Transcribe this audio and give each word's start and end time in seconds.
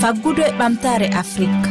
faggudu 0.00 0.40
e 0.48 0.52
ɓamtare 0.58 1.06
afrique. 1.22 1.68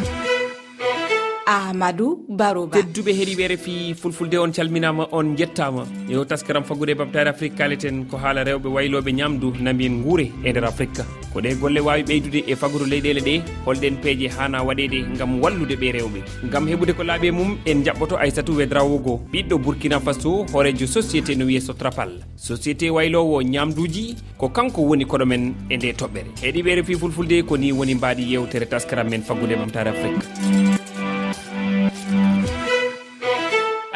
Ahmadou 1.47 2.11
baroba. 2.39 2.77
Tedduɓe 2.77 3.11
heeɗiɓe 3.17 3.45
refi 3.51 3.73
fulfulde 4.01 4.37
on 4.37 4.51
calminama 4.53 5.07
on 5.11 5.35
jettama. 5.35 5.83
Yo 6.07 6.23
taskaram 6.25 6.63
faggude 6.63 6.91
e 6.91 6.99
ɓamtare 7.01 7.29
afrique 7.33 7.55
kaleten 7.57 8.05
ko 8.05 8.17
haala 8.17 8.43
rewɓe 8.43 8.67
wayloɓe 8.75 9.11
ñamdu 9.19 9.47
namin 9.59 10.03
guure 10.03 10.25
e 10.45 10.49
nder 10.51 10.65
afrique. 10.65 11.01
ko 11.33 11.39
ɗe 11.41 11.55
golle 11.59 11.79
wawi 11.79 12.03
ɓeydude 12.03 12.43
e 12.47 12.55
fagru 12.55 12.85
leyɗele 12.85 13.21
ɗe 13.21 13.41
holɗen 13.65 13.95
peeje 14.01 14.27
hana 14.37 14.63
waɗede 14.63 15.17
gam 15.17 15.41
wallude 15.41 15.75
ɓe 15.75 15.91
rewɓe. 15.91 16.19
Gam 16.51 16.67
heɓude 16.67 16.93
ko 16.95 17.03
laaɓe 17.03 17.31
mum 17.31 17.57
en 17.65 17.83
jaɓɓoto 17.83 18.17
aissatou 18.17 18.55
wedrawo 18.57 18.97
go. 18.99 19.21
Ɓiɗɗo 19.33 19.57
burkina 19.57 19.99
faso 19.99 20.45
horejo 20.53 20.85
société 20.87 21.35
no 21.37 21.45
wiye 21.45 21.59
sotrapal. 21.59 22.09
Société 22.37 22.89
waylowo 22.89 23.41
ñamduji 23.43 24.15
ko 24.37 24.49
kanko 24.49 24.81
woni 24.81 25.05
koɗomen 25.05 25.53
e 25.69 25.77
nde 25.77 25.93
toɓɓere. 25.93 26.29
Heeɗiɓe 26.41 26.75
refi 26.75 26.95
fulfulde 26.95 27.43
ko 27.45 27.57
ni 27.57 27.71
woni 27.71 27.95
mbaɗi 27.95 28.31
yewtere 28.33 28.65
taskaram 28.65 29.09
men 29.09 29.21
faggude 29.21 29.55
mamtare 29.55 29.89
afrique. 29.89 30.68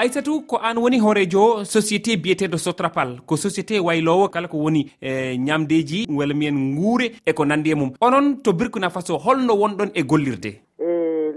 aissatou 0.03 0.41
ko 0.43 0.57
an 0.59 0.77
woni 0.83 0.99
hoorejo 0.99 1.63
société 1.63 2.17
biyeteɗo 2.19 2.57
sotrapal. 2.57 3.21
Ko 3.25 3.35
société 3.37 3.79
waylowo 3.79 4.27
kala 4.29 4.47
ko 4.51 4.57
woni 4.57 4.91
e 5.01 5.37
ñamdeji 5.37 6.07
walla 6.11 6.33
mbiyen 6.35 6.75
guure 6.75 7.07
e 7.25 7.31
ko 7.33 7.45
nandi 7.45 7.71
e 7.71 7.75
mum. 7.75 7.93
Onon 8.01 8.41
to 8.43 8.51
burkina 8.51 8.89
faso 8.89 9.17
holno 9.17 9.53
wonɗon 9.55 9.91
e 9.95 10.03
gollirde? 10.03 10.51
E 10.79 10.87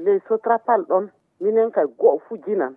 ley 0.05 0.19
sotrapal 0.29 0.83
ɗon 0.91 1.07
minen 1.41 1.71
kay 1.71 1.85
goho 1.99 2.19
fuu 2.29 2.39
jinan. 2.47 2.75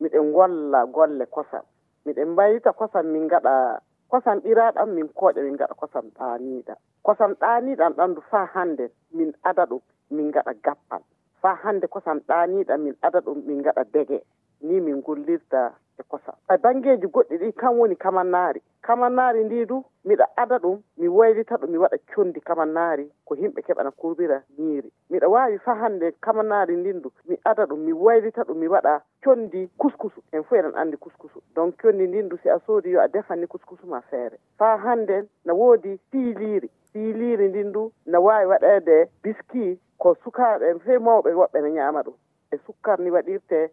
Miɗen 0.00 0.32
golla 0.32 0.86
golle 0.86 1.24
kosam. 1.30 1.62
Miɗen 2.06 2.28
mbayita 2.34 2.72
kosam 2.72 3.06
min 3.06 3.28
gaɗa 3.28 3.78
kosam 4.10 4.38
ɓiraɗam 4.42 4.90
min 4.94 5.06
kooƴa 5.14 5.42
min 5.44 5.56
gaɗa 5.56 5.74
kosam 5.78 6.10
ɗaniɗa 6.18 6.74
kosam 7.02 7.32
ɗaniɗam 7.40 7.92
ɗandu 7.94 8.20
fa 8.30 8.44
hande 8.54 8.90
min 9.14 9.30
ada 9.44 9.66
ɗum 9.70 9.80
min 10.10 10.30
gaɗa 10.32 10.52
gappal. 10.64 11.02
Fa 11.42 11.54
hande 11.62 11.86
kosam 11.86 12.18
ɗaniɗam 12.28 12.80
min 12.82 12.94
ada 13.02 13.20
ɗum 13.20 13.38
min 13.46 13.62
gaɗa 13.62 13.84
dege. 13.94 14.18
ni 14.62 14.80
min 14.80 15.00
gollirta 15.02 15.72
e 15.98 16.02
kosa. 16.08 16.34
A 16.48 16.56
bangeji 16.58 17.06
goɗɗi 17.06 17.36
ɗi 17.38 17.52
kam 17.52 17.78
woni 17.78 17.96
kamannaari 17.96 18.62
kamannaari 18.82 19.44
ndi 19.44 19.66
du 19.66 19.84
miɗa 20.04 20.24
ada 20.36 20.56
ɗum 20.58 20.80
mi 20.96 21.08
waylita 21.08 21.54
ɗum 21.56 21.70
mi 21.70 21.78
waɗa 21.78 21.96
condi 22.14 22.40
kamannaari 22.40 23.10
ko 23.24 23.34
himɓe 23.34 23.62
keɓana 23.62 23.90
kurbira 23.90 24.42
ñiiri 24.58 24.90
miɗa 25.10 25.28
waawi 25.28 25.58
fa 25.58 25.74
hannde 25.74 26.12
kamannaari 26.20 26.76
ndin 26.76 27.02
du 27.02 27.12
mi 27.28 27.36
ada 27.44 27.64
ɗum 27.66 27.78
mi 27.84 27.92
waylita 27.92 28.42
ɗum 28.44 28.56
mi 28.58 28.66
waɗa 28.68 29.02
condi 29.24 29.68
kuskusu. 29.78 30.22
En 30.32 30.42
fof 30.44 30.58
eɗen 30.58 30.74
anndi 30.76 30.96
kuskusu. 30.96 31.42
Donc 31.54 31.76
condi 31.82 32.06
ndin 32.06 32.28
du 32.28 32.36
si 32.38 32.48
a 32.48 32.58
soodi 32.66 32.90
yo 32.90 33.00
a 33.00 33.08
defanni 33.08 33.46
kuskusu 33.46 33.86
ma 33.86 34.00
feere. 34.00 34.38
Fa 34.58 34.76
hannden 34.78 35.28
na 35.44 35.52
woodi 35.54 35.98
fiiliiri 36.10 36.70
fiiliiri 36.92 37.48
ndin 37.48 37.72
du 37.72 37.92
na 38.06 38.20
waawi 38.20 38.46
waɗeede 38.46 39.08
biski 39.22 39.78
ko 39.98 40.14
sukaaɓe 40.24 40.78
fe 40.84 40.98
mawɓe 40.98 41.34
woɓɓe 41.34 41.60
ne 41.62 41.70
ñaama 41.70 42.02
ɗum. 42.02 42.14
E 42.52 42.56
sukkar 42.66 42.98
ni 43.00 43.10
waɗirtee 43.10 43.68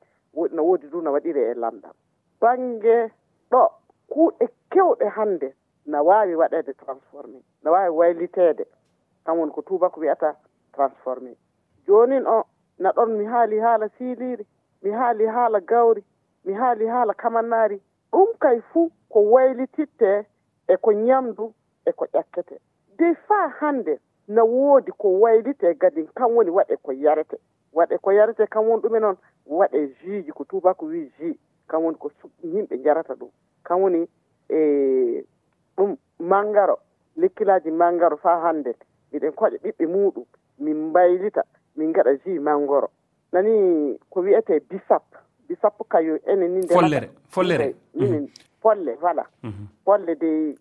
no 0.51 0.63
woodi 0.63 0.87
du 0.87 1.01
no 1.01 1.11
waɗiri 1.11 1.41
e 1.41 1.53
lamɗam 1.53 1.93
bange 2.41 3.11
ɗo 3.51 3.69
kuuɗe 4.09 4.45
kewɗe 4.71 5.05
hannde 5.09 5.53
no 5.85 6.03
waawi 6.03 6.35
waɗeede 6.35 6.73
transformé 6.73 7.39
no 7.63 7.71
waawi 7.71 7.89
wayliteede. 7.97 8.65
Tan 9.25 9.37
woni 9.37 9.51
ko 9.51 9.61
tubako 9.61 9.99
wiyata 9.99 10.35
transformé 10.73 11.35
joonin 11.87 12.27
o 12.27 12.43
na 12.79 12.91
ɗon 12.91 13.17
mi 13.17 13.25
haali 13.25 13.59
haala 13.59 13.89
siiliiri 13.89 14.45
mi 14.83 14.91
haali 14.91 15.25
haala 15.25 15.59
gawri 15.61 16.03
mi 16.45 16.53
haali 16.53 16.85
haala 16.87 17.13
kamannaari 17.13 17.81
ɗum 18.11 18.37
kay 18.39 18.61
fuu 18.61 18.91
ko 19.09 19.19
waylititte 19.31 20.25
e 20.67 20.77
ko 20.77 20.91
ñamdu 20.91 21.53
e 21.85 21.91
ko 21.91 22.05
ƴakkete. 22.05 22.59
De 22.97 23.15
faa 23.27 23.47
hannde 23.59 23.99
no 24.27 24.45
woodi 24.45 24.91
ko 24.97 25.07
waylite 25.19 25.73
gadin 25.79 26.07
kan 26.15 26.31
woni 26.35 26.49
waɗe 26.51 26.77
ko 26.81 26.91
yarete. 26.91 27.37
waɗe 27.75 27.97
ko 28.01 28.11
yarete 28.11 28.47
kam 28.47 28.67
woni 28.67 28.81
ɗumen 28.81 29.01
noon 29.01 29.17
waɗe 29.45 29.87
jus 30.01 30.25
ji 30.25 30.31
ko 30.31 30.43
tubako 30.43 30.85
wi 30.85 31.11
jus 31.19 31.35
kam 31.67 31.83
woni 31.83 31.97
ko 31.97 32.11
yimɓe 32.43 32.77
jarata 32.83 33.13
ɗum. 33.13 33.29
Kam 33.63 33.81
woni 33.81 34.07
e 34.49 35.23
ɗum 35.77 35.97
mangaro 36.19 36.79
lekkilaji 37.17 37.71
mangaro 37.71 38.17
fa 38.17 38.39
hande. 38.41 38.75
Miɗen 39.11 39.31
koƴa 39.35 39.57
ɓiɓɓe 39.63 39.85
muɗum 39.87 40.25
min 40.59 40.89
mbaylita 40.89 41.43
min 41.75 41.91
gaɗa 41.93 42.15
jus 42.23 42.39
mangoro. 42.41 42.89
Nani 43.33 43.99
ko 44.09 44.21
wiyete 44.21 44.59
bisap. 44.69 45.03
Bisap 45.47 45.75
kayo 45.89 46.17
enen 46.27 46.55
ni 46.59 46.67
follere 46.67 47.09
follere. 47.29 47.75
Minen 47.93 48.21
mhm. 48.21 48.29
folle 48.61 48.95
voilà. 49.01 49.25
Mhm. 49.43 49.67
Folle 49.85 50.15
de 50.15 50.55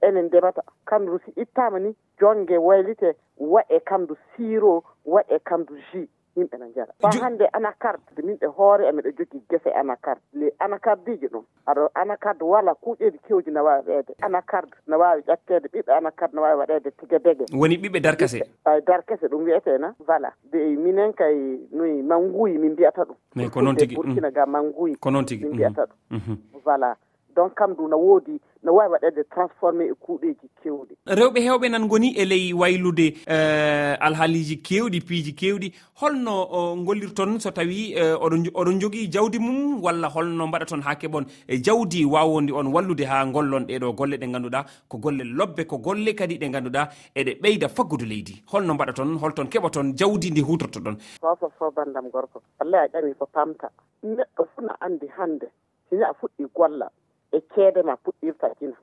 enen 0.00 0.26
ndemata 0.26 0.62
kamdu 0.86 1.18
si 1.24 1.30
ittama 1.36 1.78
ni 1.78 1.94
jonge 2.20 2.56
waylite 2.58 3.16
waɗe 3.38 3.80
kamdu 3.84 4.16
siro 4.36 4.84
waɗe 5.04 5.38
kamdu 5.44 5.74
jus 5.92 6.08
yimɓe 6.36 6.58
no 6.58 6.66
jara 6.74 6.92
on 7.02 7.10
hannde 7.20 7.46
anacarde 7.52 8.02
de 8.16 8.22
min 8.22 8.36
ɓe 8.36 8.46
hoore 8.56 8.88
ameɗo 8.88 9.10
jogii 9.18 9.42
gese 9.50 9.70
anacarde 9.70 10.20
les 10.32 10.52
anacardeji 10.58 11.26
ɗum 11.28 11.44
aɗo 11.66 11.88
anacarde 11.94 12.42
wala 12.44 12.72
kuuƴeeji 12.74 13.18
kewji 13.28 13.50
no 13.50 13.64
waawi 13.64 13.82
waɗeede. 13.88 14.14
Anacarde 14.22 14.72
no 14.86 14.98
waawi 14.98 15.22
ƴakkeede 15.22 15.68
ɓiɓɓe 15.72 15.92
anacarde 15.96 16.34
no 16.34 16.42
waawi 16.42 16.58
waɗeede 16.60 16.90
tige 16.90 17.18
dege 17.18 17.44
woni 17.56 17.76
ɓiɓɓe 17.76 18.00
darkase? 18.00 18.40
Ay 18.64 18.80
darkase 18.80 19.26
ɗum 19.28 19.44
wiyeteena 19.44 19.94
voilà 20.06 20.32
de 20.52 20.58
minen 20.76 21.12
kay 21.12 21.58
noyi 21.72 22.02
manguyi 22.02 22.58
min 22.58 22.72
mbiyata 22.72 23.02
ɗum. 23.04 23.16
Mais 23.34 23.50
ko 23.50 23.60
noon 23.62 23.76
tigi 23.76 23.94
burkina 23.96 24.30
ga 24.30 24.46
manguyi 24.46 24.96
ko 25.00 25.10
noon 25.10 25.24
tigi 25.26 25.44
min 25.44 25.54
mbiyata 25.54 25.84
ɗum. 26.10 26.36
voilà 26.64 26.96
donc 27.36 27.54
kam 27.54 27.74
kamdu 27.74 27.88
no 27.88 27.96
woodi 27.98 28.40
no 28.62 28.74
wawi 28.74 28.92
waɗede 28.92 29.24
transformé 29.24 29.84
e 29.90 29.94
kuuɗeji 29.94 30.46
kewɗi. 30.62 30.94
Rewɓe 31.06 31.40
hewɓe 31.46 31.68
nan 31.70 31.88
goni 31.88 32.14
e 32.16 32.24
ley 32.24 32.52
waylude 32.52 33.06
uh, 33.26 33.96
alhaaliji 34.06 34.56
kewɗi 34.62 35.00
piiji 35.00 35.32
kewɗi 35.34 35.72
holno 36.00 36.34
uh, 36.46 36.76
gollirton 36.84 37.40
so 37.40 37.50
tawi 37.50 37.92
eh, 37.96 38.14
oɗon 38.54 38.78
jogii 38.80 39.08
jawdi 39.10 39.38
mum 39.38 39.82
walla 39.82 40.08
holno 40.08 40.46
mbaɗaton 40.46 40.82
haa 40.82 40.94
keɓon 40.94 41.24
e 41.48 41.58
jawdi 41.58 42.04
wawodi 42.04 42.52
on 42.52 42.66
wallude 42.72 43.04
haa 43.04 43.24
gollon 43.26 43.64
ɗeɗo 43.66 43.92
golle 43.96 44.16
ɗe 44.16 44.26
ngannduɗa 44.28 44.64
ko 44.88 44.98
golle 44.98 45.24
lobbe 45.24 45.64
ko 45.66 45.78
golle 45.78 46.14
kadi 46.14 46.38
ɗe 46.38 46.48
ngannduɗa 46.50 46.88
eɗe 47.16 47.38
ɓeyda 47.42 47.68
faggudu 47.68 48.04
leydi. 48.06 48.42
Holno 48.52 48.74
mbaɗaton 48.74 49.18
holton 49.18 49.46
keɓaton 49.50 49.94
jawdi 49.98 50.30
ndi 50.30 50.40
hutortoɗon 50.40 50.96
fofo 51.20 51.50
fo 51.58 51.70
bandam 51.70 52.10
gorko 52.10 52.42
wallay 52.60 52.84
a 52.86 52.88
ƴami 52.88 53.14
ko 53.18 53.26
pamta. 53.26 53.68
Neɗɗo 54.04 54.42
fuu 54.54 54.62
no 54.62 54.72
anndi 54.80 55.06
hannde 55.18 55.46
sini 55.90 56.02
a 56.04 56.12
fuɗɗi 56.14 56.46
golla. 56.54 56.88
e 57.32 57.40
ceede 57.54 57.82
ma 57.82 57.94
puɗɗirta 57.96 58.54
kina 58.58 58.76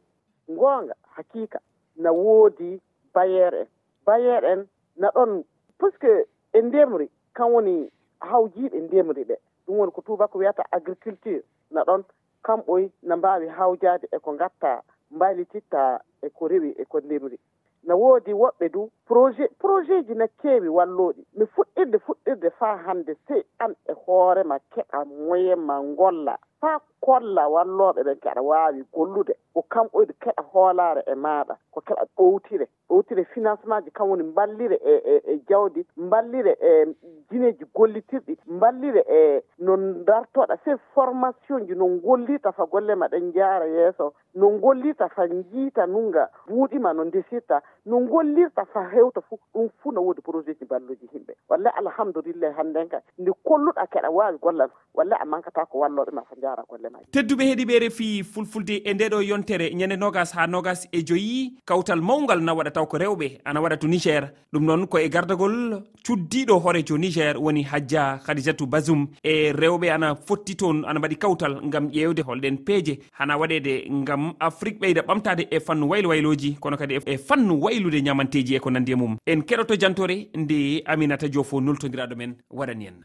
goonga 0.47 0.93
hakika 1.15 1.59
na 1.95 2.11
woodi 2.11 2.81
bayeer 3.13 3.53
en 3.55 3.67
bayeer 4.05 4.43
en 4.45 4.67
na 4.97 5.07
ɗon 5.15 5.43
puisque 5.77 6.25
e 6.53 6.61
ndemri 6.61 7.09
kan 7.33 7.51
woni 7.53 7.91
hawjiiɓe 8.29 8.77
ndemri 8.81 9.23
ɓe 9.29 9.35
ɗum 9.65 9.77
woni 9.79 9.91
ko 9.91 10.01
tubako 10.01 10.37
wiyata 10.39 10.63
agriculture. 10.71 11.43
Na 11.71 11.83
ɗon 11.83 12.03
kamɓoy 12.43 12.89
na 13.03 13.15
mbaawi 13.17 13.47
hawjaade 13.47 14.07
e 14.11 14.17
ko 14.19 14.33
ngatta 14.33 14.81
mbaylititta 15.11 16.01
e 16.21 16.29
ko 16.29 16.47
rewi 16.47 16.69
e 16.77 16.85
ko 16.85 16.99
ndemri 16.99 17.37
na 17.83 17.95
woodi 17.95 18.33
woɓɓe 18.33 18.69
du 18.71 18.89
projet 19.05 19.51
projet 19.59 20.07
ji 20.07 20.13
na 20.15 20.27
keewi 20.27 20.67
wallooɗi. 20.67 21.21
Mi 21.37 21.45
fuɗɗirde 21.45 21.97
fuɗɗirde 22.05 22.49
faa 22.59 22.75
hannde 22.85 23.15
sey 23.27 23.43
an 23.59 23.75
e 23.87 23.93
hoore 24.05 24.43
ma 24.43 24.57
keɓa 24.73 25.05
moyen 25.05 25.59
ma 25.59 25.79
ngolla. 25.81 26.37
Faa 26.61 26.79
kolla 27.09 27.43
walloɓe 27.53 28.01
ɓe 28.07 28.13
gaɗa 28.23 28.41
wawi 28.49 28.81
gollude 28.93 29.33
ko 29.53 29.61
kam 29.71 29.87
ɓoyde 29.93 30.13
keɗa 30.23 30.43
hoolare 30.51 31.01
e 31.11 31.15
maɗa 31.15 31.53
ko 31.73 31.79
keɗa 31.87 32.03
ɓowtire 32.15 32.65
o 32.89 33.03
financement 33.33 33.83
ji 33.85 33.91
kam 33.91 34.09
woni 34.09 34.23
mballire 34.23 34.79
e, 34.85 34.93
e 35.05 35.21
e 35.33 35.39
jawdi 35.49 35.85
mballire 35.97 36.57
e 36.61 36.85
jineji 37.31 37.65
gollitirɗi 37.75 38.37
mballire 38.47 39.03
e 39.09 39.43
no 39.59 39.77
dartoɗa 39.77 40.57
se 40.65 40.71
formation 40.93 41.67
ji 41.67 41.75
no 41.75 41.87
gollirta 42.03 42.51
fa 42.51 42.65
golle 42.65 42.95
ma 42.95 43.07
ɗen 43.07 43.31
jaara 43.33 43.65
yeeso 43.65 44.13
no 44.35 44.49
gollirta 44.59 45.09
fa 45.09 45.27
jiita 45.27 45.85
nunga 45.87 46.29
buuɗima 46.47 46.93
no 46.93 47.03
ndesirta 47.03 47.61
no 47.85 47.99
gollirta 47.99 48.65
fa 48.73 48.83
hewta 48.93 49.21
fuu 49.21 49.39
ɗum 49.53 49.69
fuu 49.83 49.91
no 49.91 50.01
woodi 50.01 50.21
projet 50.21 50.59
ji 50.59 50.65
balluji 50.65 51.09
yimɓe 51.13 51.33
walla 51.49 51.69
alhamdoulillahi 51.77 52.53
hannden 52.57 52.89
ka 52.89 53.01
nde 53.17 53.31
kolluɗa 53.45 53.85
keɗa 53.87 54.09
waawi 54.09 54.37
gollal 54.41 54.69
walla 54.93 55.15
a 55.21 55.25
mankata 55.25 55.65
ko 55.65 55.79
walloɓe 55.79 56.11
ma 56.13 56.21
fa 56.29 56.35
jaara 56.41 56.63
golle 56.69 56.89
ma 56.89 56.99
tedduɓe 57.11 57.43
heeɗiɓe 57.49 57.79
refi 57.79 58.23
fulfulde 58.23 58.81
e 58.85 58.93
ndeɗo 58.93 59.21
yontere 59.21 59.69
ñande 59.75 59.97
nogas 59.99 60.33
ha 60.35 60.47
nogas 60.47 60.87
e 60.91 61.03
joyi 61.03 61.53
kawtal 61.65 62.01
mawgal 62.01 62.41
na 62.41 62.53
waɗata 62.53 62.78
taw 62.79 62.87
ko 62.87 62.97
rewɓe 62.97 63.41
ana 63.45 63.59
waɗa 63.61 63.77
to 63.77 63.87
niger. 63.87 64.31
Ɗum 64.53 64.63
noon 64.65 64.87
ko 64.87 64.97
e 64.99 65.09
gardagol 65.09 65.83
cuddiɗo 66.05 66.59
hoorejo 66.63 66.97
niger 66.97 67.35
woni 67.37 67.63
hajja 67.63 68.19
khadijatou 68.25 68.67
basum 68.67 69.07
e 69.23 69.51
rewɓe 69.51 69.91
ana 69.91 70.15
fotti 70.15 70.55
toon 70.55 70.85
ana 70.87 70.99
mbaɗi 70.99 71.15
kawtal 71.17 71.59
ngam 71.67 71.89
ƴeewde 71.91 72.21
holɗen 72.23 72.57
peeje. 72.65 72.99
Hana 73.11 73.37
waɗede 73.37 73.89
ngam 73.91 74.33
afrique 74.39 74.79
ɓeyda 74.79 75.01
ɓamtade 75.01 75.47
e 75.51 75.59
fannu 75.59 75.89
waylo 75.89 76.09
wayloji 76.09 76.57
kono 76.59 76.77
kadi 76.77 76.99
e 77.05 77.17
fannu 77.17 77.59
waylude 77.61 78.01
ñamanteji 78.01 78.55
e 78.55 78.59
ko 78.59 78.69
nandi 78.69 78.91
e 78.91 78.95
mum. 78.95 79.17
En 79.25 79.41
keɗoto 79.41 79.75
jantore 79.75 80.29
nde 80.33 80.83
aminata 80.85 81.27
diofo 81.27 81.59
noltodiraɗo 81.61 82.15
men 82.15 82.35
waɗani 82.49 82.85
en. 82.87 83.03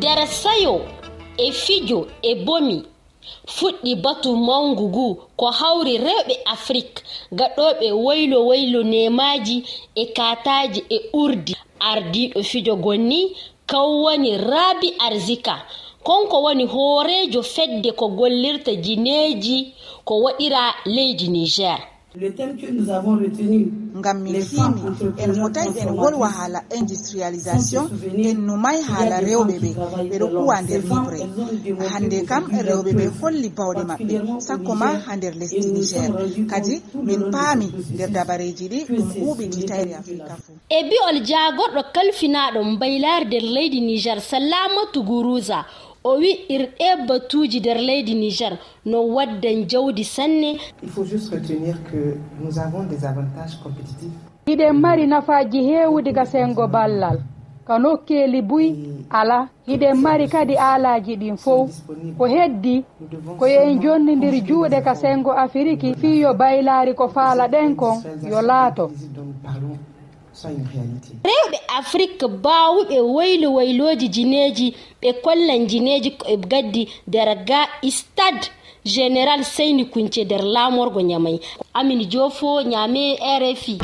Dara 0.00 0.26
sayo 0.26 0.84
e 1.38 1.52
fijo 1.52 2.06
e 2.22 2.44
bomi. 2.44 2.99
fuɗɗi 3.56 3.94
batu 4.04 4.30
mangu 4.36 4.84
ngu 4.88 5.06
ko 5.36 5.46
hawri 5.58 5.94
rewɓe 6.06 6.34
afrique. 6.54 7.02
Gaɗoɓe 7.38 7.86
waylo 8.06 8.38
waylo 8.48 8.80
nemaji 8.82 9.56
e 9.94 10.04
kataji 10.16 10.80
e 10.90 10.98
urdi. 11.22 11.54
Ardiɗo 11.90 12.42
fijo 12.50 12.74
gonni 12.76 13.20
kawwani 13.70 14.30
rabi 14.50 14.88
arzika. 15.06 15.54
Konko 16.06 16.36
woni 16.42 16.64
hoorejo 16.64 17.42
fedde 17.42 17.92
ko 17.92 18.08
gollirta 18.08 18.72
jineji 18.84 19.72
ko 20.04 20.14
waɗira 20.24 20.62
leydi 20.94 21.28
niger. 21.28 21.78
ngam 23.98 24.18
min 24.22 24.34
himi 24.42 24.82
en 25.22 25.30
fotay 25.34 25.68
en 25.82 25.90
wolwa 25.94 26.28
haala 26.28 26.60
industrialisation 26.78 27.86
en 28.28 28.36
numay 28.46 28.78
haala 28.82 29.16
rewɓe 29.20 29.54
ɓe 29.62 29.70
ɓeɗo 30.10 30.26
kuwa 30.36 30.56
nder 30.62 30.82
libre 30.82 31.18
hande 31.92 32.18
kam 32.30 32.44
rewɓe 32.68 32.90
ɓe 32.98 33.04
holli 33.20 33.48
bawɗe 33.56 33.82
maɓɓe 33.90 34.14
sakko 34.46 34.72
ma 34.80 34.88
ha 35.04 35.12
nder 35.16 35.34
lesdi 35.40 35.68
niger. 35.76 36.10
kadi 36.50 36.74
min 37.06 37.20
paami 37.32 37.66
nder 37.94 38.10
dabareji 38.16 38.66
ɗi 38.72 38.78
ɗum 38.90 39.08
huuɓi 39.20 39.44
titayre 39.54 39.94
africa 40.00 40.34
fuu 40.44 40.54
e 40.68 40.78
bi'ol 40.88 41.16
jaagoɗɗo 41.28 41.80
kalfinaɗo 41.94 42.60
mbaylar 42.72 43.22
nder 43.26 43.44
leydi 43.54 43.80
niger 43.80 44.18
salamatu 44.30 44.98
gurusa 45.08 45.58
o 46.04 46.16
wi 46.18 46.30
irɗe 46.48 47.06
batuji 47.08 47.60
nder 47.60 47.78
leydi 47.78 48.14
niger 48.14 48.58
no 48.86 48.98
waddan 49.14 49.66
jawdi 49.68 50.04
sanne. 50.04 50.58
Hiɗen 54.46 54.72
mari 54.80 55.06
nafaji 55.06 55.62
heewi 55.62 56.02
diga 56.02 56.24
sengo 56.26 56.66
ballal. 56.68 57.18
Ka 57.66 57.78
nokkeeli 57.78 58.42
buy 58.42 58.66
ala 59.10 59.48
hiɗen 59.68 59.94
mari 60.00 60.28
kadi 60.28 60.56
aalaji 60.58 61.16
ɗin 61.16 61.36
fof 61.36 61.70
ko 62.18 62.24
heddi 62.26 62.84
ko 63.38 63.46
yo 63.46 63.60
en 63.62 63.80
jonnidiri 63.82 64.40
juuɗe 64.42 64.82
ka 64.82 64.94
sengo 64.94 65.30
afrique 65.32 65.94
fii 66.00 66.20
yo 66.20 66.34
baylaari 66.34 66.94
ko 66.94 67.08
faala 67.08 67.46
ɗen 67.48 67.76
kon 67.76 68.02
yo 68.30 68.40
laato. 68.42 68.90
rewɓe 71.24 71.58
afrique 71.78 72.26
baawuɓe 72.44 72.96
woylo 73.00 73.48
wayloji 73.56 74.08
jineji 74.08 74.74
ɓe 75.02 75.08
kollan 75.24 75.66
jineji 75.70 76.10
koɓe 76.20 76.36
gaddi 76.50 76.82
nder 77.08 77.28
ga 77.48 77.60
stade 77.90 78.46
général 78.84 79.44
seyni 79.44 79.84
kunce 79.92 80.24
nder 80.24 80.42
laamorgo 80.54 81.00
ñamayi 81.00 81.40
amini 81.78 82.04
jofo 82.12 82.62
ñame 82.62 83.02
rfi 83.42 83.78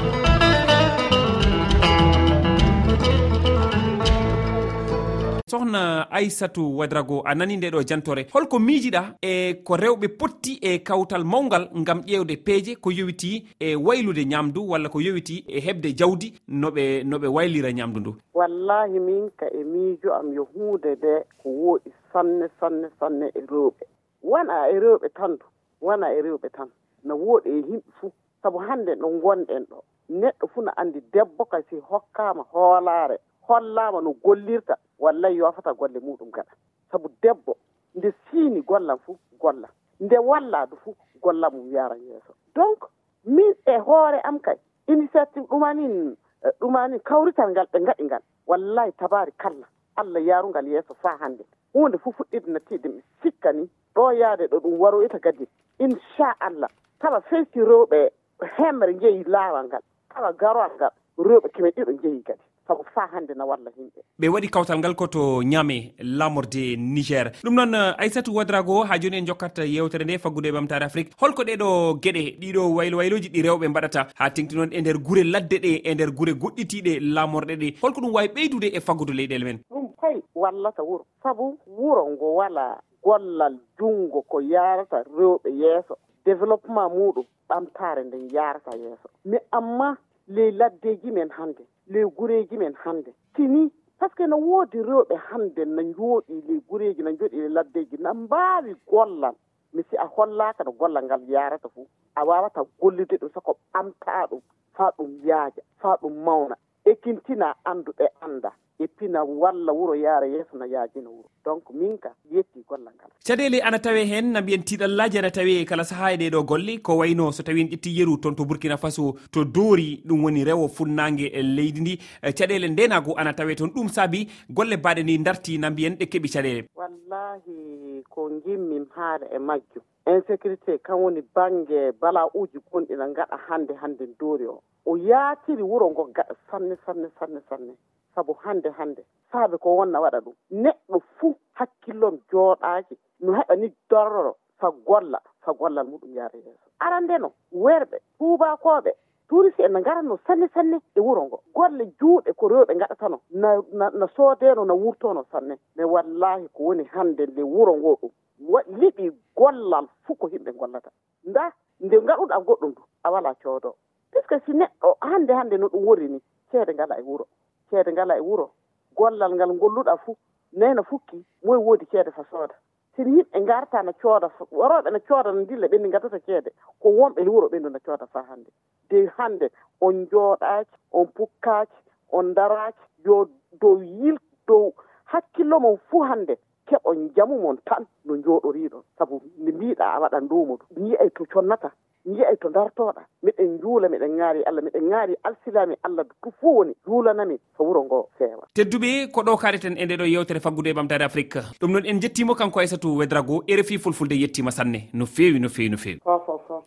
sohna 5.50 6.10
aissatou 6.10 6.78
wadrago 6.78 7.22
a 7.24 7.34
nani 7.34 7.56
nde 7.56 7.70
ɗo 7.70 7.82
jantore. 7.86 8.26
Holko 8.32 8.58
miijiɗa 8.58 9.14
e 9.22 9.54
ko 9.64 9.76
rewɓe 9.76 10.08
potti 10.18 10.58
e 10.62 10.78
kawtal 10.78 11.24
mawgal 11.24 11.68
ngam 11.76 12.00
ƴeewde 12.02 12.36
peeje 12.44 12.74
ko 12.80 12.90
yowiti 12.90 13.46
e 13.60 13.76
waylude 13.76 14.24
ñamdu 14.26 14.66
walla 14.70 14.88
ko 14.88 14.98
yowiti 15.00 15.44
e 15.46 15.60
heɓde 15.60 15.94
jawdi 15.98 16.32
noɓe 16.50 17.04
noɓe 17.04 17.26
waylira 17.30 17.70
ñamdu 17.72 18.00
ndu. 18.00 18.14
Wallahi 18.34 18.98
min 18.98 19.30
ka 19.36 19.46
e 19.46 19.62
miijo 19.64 20.10
am 20.14 20.32
yo 20.34 20.44
huunde 20.52 20.96
nde 20.98 21.24
ko 21.38 21.48
wooɗi 21.48 21.92
sanne 22.12 22.48
sanne 22.60 22.88
sanne 22.98 23.26
e 23.34 23.40
rewɓe. 23.46 23.86
Wona 24.22 24.66
e 24.70 24.80
rewɓe 24.80 25.08
tan 25.14 25.36
du 25.38 25.46
wona 25.80 26.10
e 26.10 26.22
rewɓe 26.22 26.50
tan. 26.56 26.68
No 27.04 27.14
wooɗi 27.14 27.48
e 27.50 27.62
yimɓe 27.62 27.90
fuu. 28.00 28.10
Sabu 28.42 28.58
hannde 28.58 28.94
ɗo 28.98 29.08
gonɗen 29.22 29.62
ɗo 29.70 29.78
neɗɗo 30.10 30.46
fuu 30.54 30.62
no 30.62 30.72
anndi 30.76 31.00
debbo 31.12 31.44
kasi 31.44 31.76
hokkaama 31.88 32.42
hoolaare 32.52 33.18
hollaama 33.46 34.00
no 34.02 34.10
gollirta. 34.24 34.74
wallay 34.98 35.34
yofata 35.36 35.72
golle 35.74 35.98
muɗum 36.00 36.30
gaɗa 36.30 36.52
saabu 36.90 37.08
debbo 37.22 37.56
nde 37.94 38.12
siini 38.30 38.60
gollam 38.62 38.98
fuu 38.98 39.18
golla. 39.40 39.68
Nde 40.00 40.18
walladu 40.18 40.76
fuu 40.76 40.94
golla 41.22 41.50
mum 41.50 41.70
yaran 41.72 41.98
yeeso. 42.08 42.34
Donc 42.54 42.84
min 43.24 43.54
e 43.66 43.78
hoore 43.78 44.20
am 44.24 44.38
kay 44.40 44.56
initiative 44.88 45.46
ɗumanin 45.48 46.16
e 46.44 46.48
ɗumanin 46.60 47.00
kawrital 47.00 47.50
ngal 47.50 47.66
ɓe 47.72 47.78
gaɗi 47.86 48.04
ngal. 48.04 48.22
Wallay 48.46 48.92
tabari 48.92 49.32
kalla 49.36 49.66
allah 49.96 50.20
yarungal 50.22 50.66
yeeso 50.68 50.94
faa 50.94 51.16
hannde. 51.20 51.44
Hunde 51.74 51.98
fof 51.98 52.14
fuɗɗiɗi 52.16 52.50
nattiide 52.52 52.88
mi 52.88 53.02
sikka 53.22 53.52
ni 53.52 53.68
ɗo 53.94 54.12
yaade 54.12 54.46
ɗo 54.48 54.58
ɗum 54.60 54.78
waroyta 54.80 55.18
gadi 55.18 55.48
inchallah 55.78 56.70
tawa 57.00 57.20
feyti 57.20 57.60
rewɓe 57.60 58.10
hemre 58.56 58.92
njeyi 58.94 59.24
laawal 59.24 59.66
ngal 59.66 59.82
tawa 60.14 60.32
garowal 60.32 60.70
ngal 60.76 60.90
rewɓe 61.18 61.48
keme 61.52 61.70
ɗiɗo 61.70 61.92
njeyi 61.92 62.22
kadi. 62.22 62.42
sabu 62.66 62.84
fa 62.94 63.06
hannde 63.12 63.34
no 63.36 63.46
walla 63.46 63.70
yimɓe. 63.78 64.00
Ɓe 64.20 64.28
waɗi 64.28 64.48
kawtal 64.50 64.78
ngal 64.78 64.94
koto 64.94 65.42
ñaame 65.42 65.94
lamorde 65.98 66.76
niger. 66.76 67.32
Ɗum 67.44 67.54
noon 67.54 67.74
eh, 67.74 67.94
aissatou 67.98 68.34
wadrago 68.36 68.84
ha 68.84 68.98
joni 68.98 69.16
en 69.18 69.26
jokkat 69.26 69.58
yewtere 69.58 70.04
nde 70.04 70.18
faggude 70.18 70.46
e 70.48 70.52
ɓamtare 70.52 70.84
afrique 70.84 71.12
holko 71.20 71.42
ɗeɗo 71.42 72.00
gueɗe 72.02 72.22
ɗiɗo 72.40 72.62
waylo 72.76 72.96
wayloji 72.98 73.28
ɗi 73.28 73.42
rewɓe 73.42 73.68
mbaɗata. 73.68 74.06
Ha 74.14 74.30
tengti 74.30 74.56
noon 74.56 74.72
e 74.72 74.80
nder 74.80 74.98
guure 74.98 75.24
ladde 75.24 75.56
ɗe 75.64 75.80
e 75.84 75.94
nder 75.94 76.10
guure 76.10 76.32
goɗɗitiɗe 76.34 77.00
lamorɗe 77.14 77.54
ɗe. 77.56 77.68
Holko 77.82 78.00
ɗum 78.00 78.12
wawi 78.14 78.28
ɓeydude 78.28 78.68
e 78.76 78.80
faggude 78.80 79.12
leyɗele 79.14 79.44
men. 79.44 79.58
Ɗum 79.70 79.88
fayi 80.00 80.22
wallata 80.34 80.82
wuro. 80.82 81.04
Sabu 81.22 81.58
wuro 81.66 82.06
ngo 82.10 82.34
wala 82.34 82.80
gollal 83.02 83.58
junngo 83.78 84.22
ko 84.28 84.40
yarata 84.40 85.02
rewɓe 85.18 85.50
yeeso. 85.50 85.96
Développement 86.24 86.88
muɗum 86.90 87.24
ɓamtare 87.48 88.04
nden 88.04 88.28
yarata 88.32 88.70
yeeso. 88.76 89.08
Mais 89.24 89.42
amma 89.52 89.96
ley 90.28 90.50
laddeji 90.50 91.10
men 91.12 91.30
hannde 91.30 91.64
ley 91.86 92.04
gureji 92.04 92.56
men 92.58 92.74
hannde 92.84 93.12
tini 93.34 93.70
par 93.98 94.08
ce 94.10 94.14
que 94.16 94.26
no 94.26 94.36
woodi 94.36 94.78
rewɓe 94.82 95.16
hannde 95.30 95.64
no 95.64 95.82
jooɗi 95.82 96.34
ley 96.48 96.60
gureji 96.68 97.02
no 97.02 97.10
jooɗi 97.10 97.36
ley 97.40 97.48
laddeji 97.48 97.96
no 97.98 98.14
mbaawi 98.14 98.74
gollal. 98.86 99.34
Mi 99.72 99.82
si 99.90 99.96
a 99.96 100.06
hollaka 100.06 100.64
no 100.64 100.72
gollal 100.72 101.04
ngal 101.04 101.22
yarata 101.28 101.68
fuu. 101.68 101.86
A 102.14 102.24
wawata 102.24 102.60
gollide 102.80 103.16
ɗum 103.20 103.30
soko 103.32 103.56
ɓamta 103.72 104.26
ɗum 104.30 104.40
faa 104.74 104.90
ɗum 104.98 105.10
yaaja 105.24 105.62
faa 105.80 105.96
ɗum 106.02 106.14
mawna. 106.24 106.56
Ekintina 106.84 107.54
annduɓe 107.64 108.06
annda. 108.20 108.52
eppina 108.78 109.24
walla 109.24 109.72
wuro 109.72 109.94
yaara 109.94 110.26
yeeso 110.26 110.56
no 110.58 110.64
yaajino 110.66 111.10
wuro. 111.10 111.28
Donc 111.44 111.70
min 111.74 111.98
ka 111.98 112.10
yetti 112.30 112.64
gollal 112.68 112.92
ngal. 112.94 113.10
Caɗele 113.24 113.60
ana 113.62 113.78
tawe 113.78 114.04
hen 114.04 114.32
na 114.32 114.40
mbiyen 114.40 114.62
tiɗallaji 114.62 115.18
ana 115.18 115.30
tawe 115.30 115.64
kala 115.64 115.84
saaha 115.84 116.12
e 116.12 116.16
ɗeɗo 116.16 116.44
golle 116.46 116.78
ko 116.82 116.96
wayno 116.98 117.32
so 117.32 117.42
tawi 117.42 117.60
en 117.60 117.68
ƴetti 117.68 117.90
yeru 117.98 118.18
toon 118.20 118.34
to 118.34 118.44
burkina 118.44 118.76
faso 118.76 119.14
to 119.32 119.44
doori 119.44 120.02
ɗum 120.06 120.24
woni 120.24 120.44
rewo 120.44 120.68
funnague 120.68 121.26
e 121.32 121.42
leydi 121.42 121.80
ndi. 121.80 121.98
Eh, 122.22 122.32
caɗele 122.34 122.68
ndenago 122.68 123.14
ana 123.16 123.32
tawe 123.32 123.54
toon 123.54 123.70
ɗum 123.70 123.88
saabi 123.88 124.28
golle 124.50 124.76
baɗe 124.76 125.02
ni 125.04 125.18
darti 125.18 125.58
na 125.58 125.70
mbiyen 125.70 125.94
ɗe 125.96 126.06
keeɓi 126.06 126.28
caɗele 126.32 126.64
wallahi 126.76 128.02
ko 128.10 128.30
gimmin 128.44 128.86
haala 128.96 129.26
e 129.34 129.38
majjum 129.38 129.82
insécurité 130.06 130.78
kan 130.82 130.94
woni 130.96 131.22
bange 131.34 131.92
bala 132.00 132.26
uji 132.34 132.58
gonɗi 132.72 132.94
no 132.96 133.06
gaɗa 133.14 133.36
hande 133.48 133.74
hande 133.82 134.06
doori 134.20 134.46
o 134.46 134.62
o 134.86 134.96
yaatiri 134.96 135.62
wuro 135.62 135.90
ngo 135.90 136.04
gaɗa 136.14 136.34
sanne 136.50 136.76
sanne 136.86 137.08
sanne 137.18 137.40
sanne. 137.48 137.74
sabu 138.16 138.32
hande 138.42 138.70
hande 138.70 139.04
saabe 139.32 139.58
ko 139.58 139.76
wonna 139.76 140.00
waɗa 140.00 140.20
ɗum. 140.24 140.34
Neɗɗo 140.50 140.98
fuu 141.18 141.34
hakkillom 141.54 142.18
jooɗaaki 142.32 142.96
no 143.20 143.32
heɓa 143.32 143.56
ni 143.56 143.68
dorroro 143.90 144.36
fa 144.58 144.70
golla 144.86 145.20
fa 145.44 145.52
gollal 145.52 145.86
muɗum 145.86 146.10
yaara 146.16 146.38
yeeso. 146.38 146.66
Aran 146.80 147.04
ndeno 147.04 147.32
werɓe 147.52 147.98
tuubakoɓe 148.18 148.90
touriste 149.28 149.60
en 149.64 149.72
ne 149.72 149.80
ngaratno 149.80 150.18
sanne 150.26 150.48
sanne 150.54 150.80
e 150.96 151.00
wuro 151.00 151.22
ngo. 151.26 151.40
Golle 151.54 151.84
juuɗe 152.00 152.32
ko 152.36 152.48
rewɓe 152.48 152.74
gaɗatano 152.80 153.20
na, 153.30 153.60
na, 153.72 153.90
na 153.90 154.06
soodeno 154.16 154.64
na 154.64 154.74
wurtono 154.74 155.24
sanne. 155.32 155.58
Mais 155.76 155.84
wallahi 155.86 156.48
ko 156.54 156.62
woni 156.62 156.84
hannde 156.94 157.26
nde 157.26 157.42
wuro 157.42 157.76
ngo 157.76 157.98
ɗum. 158.00 158.10
Wa 158.48 158.60
liɓi 158.80 159.12
gollal 159.36 159.86
fuu 160.04 160.14
ko 160.16 160.28
yimɓe 160.28 160.52
gollata 160.56 160.90
nda 161.24 161.52
nde 161.80 161.96
gaɗuɗa 162.00 162.36
goɗɗum 162.46 162.72
du 162.74 162.82
a 163.04 163.10
wala 163.10 163.34
coodo 163.34 163.74
puisque 164.12 164.40
si 164.46 164.52
neɗɗo 164.52 164.96
hannde 165.00 165.32
hannde 165.34 165.56
no 165.58 165.66
ɗum 165.68 165.84
wori 165.86 166.08
ni 166.08 166.18
ceede 166.50 166.72
ngala 166.74 166.98
e 166.98 167.02
wuro. 167.02 167.26
ceede 167.70 167.92
ngala 167.92 168.16
e 168.16 168.20
wuro. 168.20 168.50
Gollal 168.96 169.34
ngal 169.34 169.52
golluɗa 169.58 169.96
fuu. 170.04 170.16
Nayno 170.52 170.82
fukki 170.82 171.24
moye 171.44 171.58
woodi 171.60 171.86
ceede 171.86 172.10
fa 172.10 172.24
sooda. 172.30 172.54
Sino 172.96 173.10
yimɓe 173.16 173.44
garta 173.44 173.82
no 173.82 173.92
cooda 173.92 174.28
worooɓe 174.52 174.90
no 174.92 175.00
cooda 175.00 175.32
no 175.32 175.44
dilla 175.44 175.66
ɓenni 175.68 175.90
gaddata 175.90 176.18
ceede. 176.26 176.50
Ko 176.80 176.88
wonɓe 176.88 177.20
e 177.22 177.28
wuro 177.28 177.48
ɓendu 177.48 177.68
no 177.70 177.78
cooda 177.84 178.06
fa 178.06 178.22
hannde. 178.28 178.50
De 178.90 179.06
hannde 179.18 179.50
on 179.80 180.06
jooɗaaki 180.10 180.74
on 180.92 181.06
pukkaaki 181.06 181.76
on 182.12 182.34
daraaki 182.34 182.80
yo 183.04 183.28
dow 183.60 183.80
yil 183.82 184.16
dow 184.46 184.72
hakkillo 185.04 185.60
mon 185.60 185.76
fuu 185.90 186.02
hannde 186.02 186.38
keɓon 186.66 187.10
jamu 187.14 187.38
mon 187.40 187.56
tan 187.64 187.86
no 188.04 188.14
jooɗoriiɗon 188.16 188.82
sabu 188.98 189.20
nde 189.38 189.52
mbiɗa 189.52 189.84
a 189.94 190.00
waɗan 190.00 190.28
dow 190.28 190.44
muɗum 190.46 190.86
yiya 190.86 191.10
to 191.14 191.24
connata. 191.26 191.70
jiya 192.06 192.36
to 192.40 192.48
dartoɗa 192.48 193.02
miɗen 193.22 193.58
juula 193.60 193.88
miɗen 193.88 194.16
ŋaari 194.18 194.42
allah 194.48 194.62
miɗen 194.62 194.88
ŋaari 194.90 195.14
alsilami 195.24 195.74
allah 195.82 196.04
tu 196.22 196.30
fo 196.40 196.48
woni 196.58 196.72
juulanami 196.86 197.36
so 197.56 197.64
wuro 197.64 197.84
ngo 197.84 198.08
feewa. 198.18 198.46
Tedduɓe 198.54 199.10
ko 199.12 199.22
ɗo 199.22 199.36
kaareten 199.36 199.76
e 199.78 199.84
nde 199.84 199.96
ɗo 199.96 200.06
yewtere 200.06 200.40
faggude 200.40 200.70
e 200.70 200.72
ɓamtare 200.72 201.04
afrique. 201.04 201.40
Ɗum 201.60 201.72
noon 201.72 201.86
en 201.86 202.00
jettimo 202.00 202.34
kanko 202.34 202.60
aissatou 202.60 202.96
wedrago 202.98 203.42
rfi 203.48 203.78
fulfulde 203.78 204.14
yettima 204.14 204.50
sanne. 204.50 204.88
No 204.92 205.06
feewi 205.06 205.40
no 205.40 205.48
fewi 205.48 205.70
no 205.70 205.76
feewi. 205.76 206.00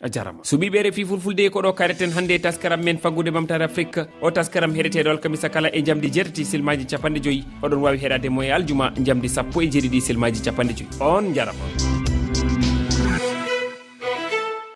A 0.02 0.10
jarama. 0.10 0.42
Suɓiɓe 0.44 0.90
rfi 0.90 1.06
fulfulde 1.06 1.50
ko 1.52 1.62
ɗo 1.62 1.74
kaareten 1.74 2.12
hannde 2.12 2.32
e 2.36 2.40
taskaram 2.40 2.84
men 2.84 2.98
faggude 2.98 3.32
ɓamtare 3.32 3.64
afrique. 3.64 4.08
O 4.22 4.32
taskaram 4.32 4.74
heɗeteɗo 4.74 5.10
alkamisa 5.10 5.50
kala 5.50 5.70
e 5.74 5.82
jamdi 5.84 6.12
jeetati 6.12 6.46
silmaji 6.46 6.86
capanɗe 6.86 7.24
joyyi 7.24 7.44
oɗon 7.64 7.82
wawi 7.84 7.98
heɗademo 7.98 8.44
e 8.44 8.52
aljuma 8.52 8.92
jamdi 9.06 9.30
sappo 9.30 9.62
e 9.62 9.68
jeeɗiɗi 9.68 10.02
silmaji 10.02 10.44
capanɗe 10.44 10.74
joyyi 10.78 11.02
on 11.02 11.34
jarama 11.34 11.99